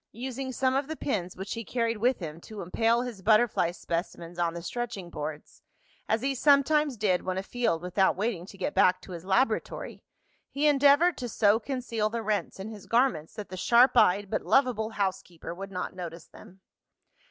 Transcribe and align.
Using 0.17 0.51
some 0.51 0.73
of 0.75 0.87
the 0.87 0.95
pins 0.95 1.37
which 1.37 1.53
he 1.53 1.63
carried 1.63 1.97
with 1.97 2.17
him 2.17 2.41
to 2.41 2.61
impale 2.61 3.01
his 3.03 3.21
butterfly 3.21 3.69
specimens 3.69 4.39
on 4.39 4.55
the 4.55 4.63
stretching 4.63 5.11
boards, 5.11 5.61
as 6.09 6.23
he 6.23 6.33
sometimes 6.33 6.97
did 6.97 7.21
when 7.21 7.37
afield 7.37 7.83
without 7.83 8.15
waiting 8.15 8.47
to 8.47 8.57
get 8.57 8.73
back 8.73 8.99
to 9.01 9.11
his 9.11 9.25
laboratory, 9.25 10.03
he 10.49 10.65
endeavored 10.65 11.17
to 11.19 11.29
so 11.29 11.59
conceal 11.59 12.09
the 12.09 12.23
rents 12.23 12.59
in 12.59 12.67
his 12.67 12.87
garments 12.87 13.35
that 13.35 13.49
the 13.49 13.57
sharp 13.57 13.95
eyed, 13.95 14.27
but 14.31 14.41
lovable, 14.41 14.89
housekeeper 14.89 15.53
would 15.53 15.69
not 15.71 15.93
notice 15.93 16.25
them. 16.25 16.61